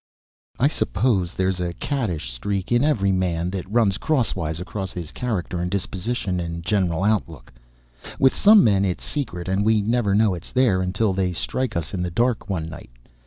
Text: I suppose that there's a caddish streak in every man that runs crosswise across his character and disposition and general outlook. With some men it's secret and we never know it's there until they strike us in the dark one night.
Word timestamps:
I 0.59 0.67
suppose 0.67 1.29
that 1.29 1.37
there's 1.37 1.59
a 1.59 1.73
caddish 1.73 2.33
streak 2.33 2.71
in 2.71 2.83
every 2.83 3.11
man 3.11 3.51
that 3.51 3.71
runs 3.71 3.99
crosswise 3.99 4.59
across 4.59 4.93
his 4.93 5.11
character 5.11 5.61
and 5.61 5.69
disposition 5.69 6.39
and 6.39 6.63
general 6.65 7.03
outlook. 7.03 7.53
With 8.17 8.35
some 8.35 8.63
men 8.63 8.83
it's 8.83 9.03
secret 9.03 9.47
and 9.47 9.63
we 9.63 9.79
never 9.83 10.15
know 10.15 10.33
it's 10.33 10.49
there 10.51 10.81
until 10.81 11.13
they 11.13 11.33
strike 11.33 11.77
us 11.77 11.93
in 11.93 12.01
the 12.01 12.09
dark 12.09 12.49
one 12.49 12.67
night. 12.67 12.89